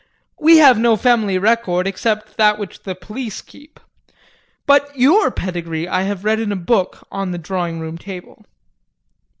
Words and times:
We 0.39 0.57
have 0.57 0.79
no 0.79 0.95
family 0.95 1.37
record 1.37 1.85
except 1.85 2.35
that 2.37 2.57
which 2.57 2.81
the 2.81 2.95
police 2.95 3.43
keep. 3.43 3.79
But 4.65 4.97
your 4.97 5.29
pedigree 5.29 5.87
I 5.87 6.01
have 6.01 6.25
read 6.25 6.39
in 6.39 6.51
a 6.51 6.55
book 6.55 7.05
on 7.11 7.29
the 7.29 7.37
drawing 7.37 7.79
room 7.79 7.99
table. 7.99 8.43